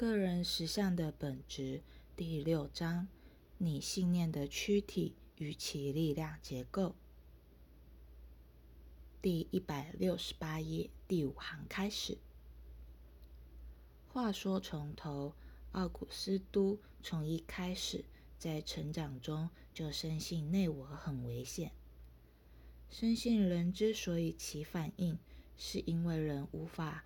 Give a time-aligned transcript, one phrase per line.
[0.00, 1.82] 个人实相的本质
[2.16, 3.06] 第六章：
[3.58, 6.94] 你信念的躯体与其力量结构。
[9.20, 12.16] 第一百六十八页第五行开始。
[14.08, 15.34] 话说从头，
[15.72, 18.02] 奥古斯都从一开始
[18.38, 21.72] 在成长中就深信内我很危险。
[22.88, 25.18] 深信人之所以起反应，
[25.58, 27.04] 是因为人无法。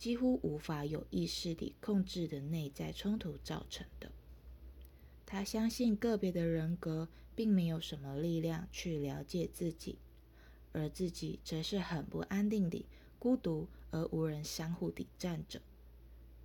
[0.00, 4.10] 几乎无法有意识地控制的内在冲突造成的。
[5.26, 9.98] 他相信个别的人格并没有什么力量去了解自己，
[10.72, 12.86] 而自己则是很不安定地
[13.18, 15.60] 孤独而无人相互抵战着。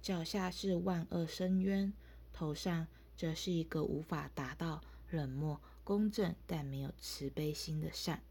[0.02, 1.94] 脚下是万恶深渊，
[2.34, 8.22] 头上则是一个无法达到冷漠公正但没有慈悲心的善。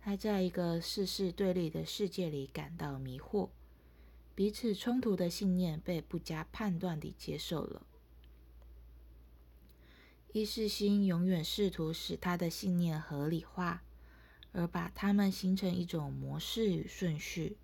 [0.00, 3.48] 他在一个世事对立的世界里感到迷惑。
[4.36, 7.86] 彼此冲突的信念被不加判断地接受了。
[10.30, 13.82] 意识心永远试图使他的信念合理化，
[14.52, 17.56] 而把它们形成一种模式与顺序。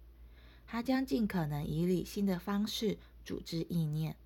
[0.67, 4.17] 他将尽可能以理性的方式组织意念，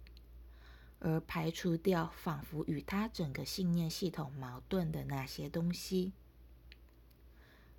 [1.00, 6.12] 而排除掉仿佛与他整个信念系统矛盾的那些东西。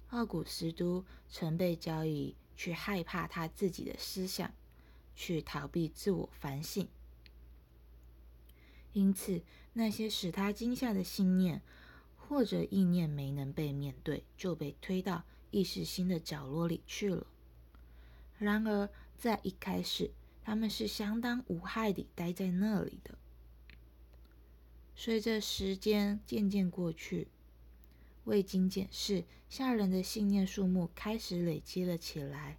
[0.09, 2.36] 奥古斯都曾被教育。
[2.59, 4.52] 去害怕他自己的思想，
[5.17, 6.87] 去逃避自我反省。
[8.93, 9.41] 因此，
[9.73, 11.61] 那些使他惊吓的信念
[12.15, 17.27] 或者意念没能被面对，就被推到意识心的角落里去了。
[18.38, 20.11] 然而，在一开始，
[20.43, 23.17] 他们是相当无害地待在那里的。
[24.95, 27.27] 随着时间渐渐过去，
[28.25, 32.57] 未经检视，吓人的信念数目开始累积了起来。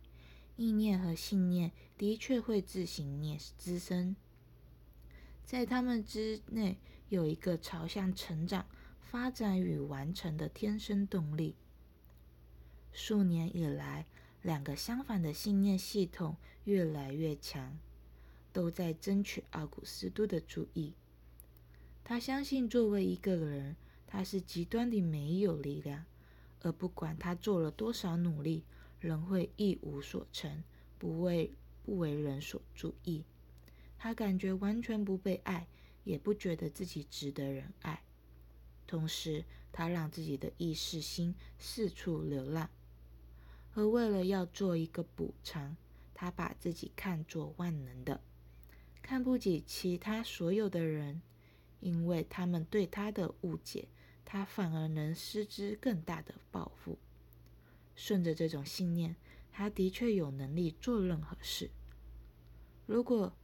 [0.58, 4.16] 意念和信念的确会自行念滋生，
[5.44, 6.76] 在他们之内
[7.08, 8.66] 有一个朝向成长、
[9.00, 11.54] 发展与完成的天生动力。
[12.92, 14.06] 数年以来，
[14.42, 17.78] 两个相反的信念系统越来越强，
[18.52, 20.92] 都在争取奥古斯都的注意。
[22.02, 23.76] 他相信，作为一个人。
[24.10, 26.06] 他是极端的没有力量，
[26.62, 28.64] 而不管他做了多少努力，
[29.00, 30.62] 仍会一无所成，
[30.98, 31.52] 不为
[31.84, 33.24] 不为人所注意。
[33.96, 35.66] 他感觉完全不被爱，
[36.04, 38.02] 也不觉得自己值得人爱。
[38.86, 42.70] 同时，他让自己的意识心四处流浪，
[43.74, 45.76] 而为了要做一个补偿，
[46.14, 48.20] 他把自己看作万能的，
[49.02, 51.20] 看不起其他所有的人，
[51.80, 53.88] 因为他们对他的误解。
[54.30, 56.98] 他反而能施之更大的报复。
[57.98, 59.16] 顺着这种信念，
[59.50, 61.68] 他的确有能力做任何事。
[62.86, 63.36] 如果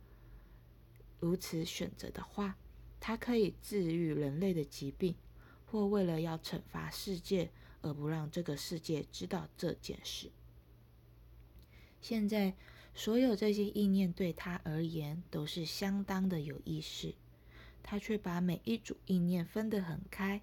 [1.19, 2.57] 如此选择的话，
[3.01, 5.17] 他可以治愈人类的疾病，
[5.67, 7.51] 或为了要惩罚世界
[7.83, 10.31] 而不让这个世界知道这件事。
[12.01, 12.55] 现在，
[12.95, 17.17] 所有这些意念对他而言都是相当的有意识，
[17.83, 20.41] 他却把每一组意念分得很开。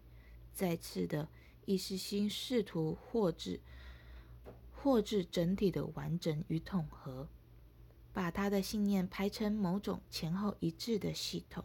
[0.53, 1.29] 再次的
[1.65, 3.61] 意识心试图获致
[4.83, 7.27] 获致整体的完整与统合，
[8.11, 11.63] 把他的信念排成某种前后一致的系统。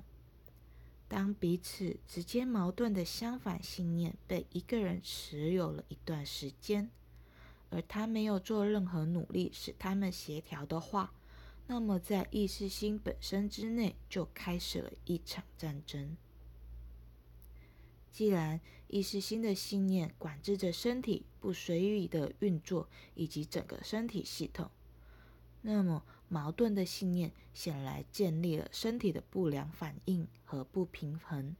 [1.08, 6.90] 当彼此直接矛盾的相反信念被一个人持有了一段时间，
[7.70, 11.14] 而他没有做任何努力使他们协调的话，
[11.68, 16.16] 那么在意识心本身之内就开始了一场战争。
[18.16, 24.70] 既然意识心的信念管制着身体不随意的运作以及整个身体系统，
[25.60, 31.54] 那么矛盾的信念显然建立了身体的不良反应和不平衡。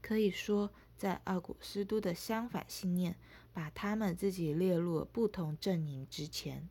[0.00, 3.16] 可以说，在奥古斯都的相反信念
[3.52, 6.66] 把他们自己列入了不同阵营之前，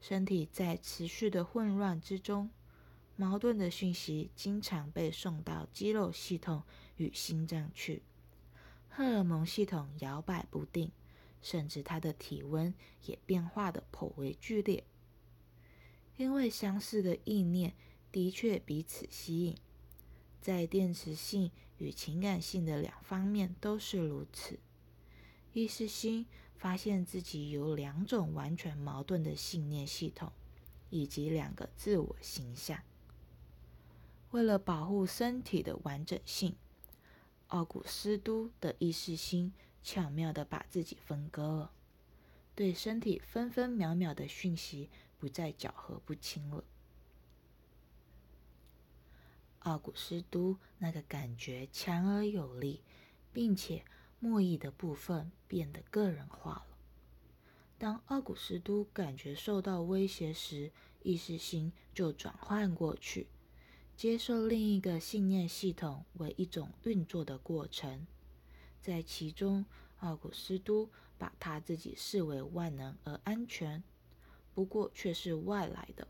[0.00, 2.48] 身体在持续的混乱之中。
[3.20, 6.62] 矛盾的讯息经常被送到肌肉系统
[6.98, 8.04] 与心脏去，
[8.88, 10.92] 荷尔蒙系统摇摆不定，
[11.42, 12.72] 甚至他的体温
[13.06, 14.84] 也变化的颇为剧烈。
[16.16, 17.74] 因为相似的意念
[18.12, 19.56] 的确彼此吸引，
[20.40, 24.60] 在电磁性与情感性的两方面都是如此。
[25.52, 26.24] 意识心
[26.56, 30.30] 发现自己有两种完全矛盾的信念系统，
[30.88, 32.80] 以及两个自我形象。
[34.30, 36.56] 为了保护身体的完整性，
[37.48, 39.52] 奥古斯都的意识心
[39.82, 41.72] 巧妙地把自己分割了，
[42.54, 46.62] 对身体分分秒秒的讯息不再搅和不清了。
[49.60, 52.82] 奥古斯都那个感觉强而有力，
[53.32, 53.84] 并且
[54.20, 56.66] 莫意的部分变得个人化了。
[57.78, 60.70] 当奥古斯都感觉受到威胁时，
[61.02, 63.26] 意识心就转换过去，
[63.98, 68.06] 接受另一个信念系统为一种运作的过程。
[68.80, 69.64] 在其中，
[69.98, 73.82] 奥古斯都把他自己视为万能而安全，
[74.54, 76.06] 不过却是外来的，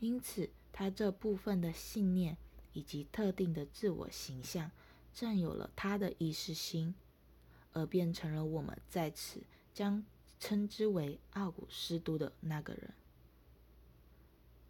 [0.00, 2.36] 因此他这部分的信念
[2.72, 4.72] 以及特定的自我形象
[5.12, 6.96] 占有了他的意识心，
[7.72, 9.40] 而变成了我们在此
[9.72, 10.04] 将。
[10.40, 12.92] 称之为奥古斯都的那个人，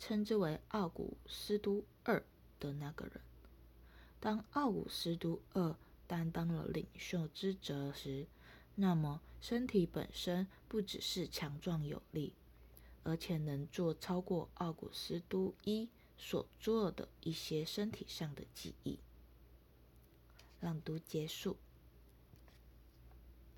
[0.07, 2.23] 称之为奥古斯都二
[2.61, 3.23] 的那个人。
[4.21, 5.75] 当奥古斯都二
[6.07, 8.27] 担当了领袖之责时，
[8.75, 12.35] 那么身体本身不只是强壮有力，
[13.03, 18.99] 而且能做超过奥古斯都一所做的一些身体上的记忆。
[20.61, 21.57] 朗读结束。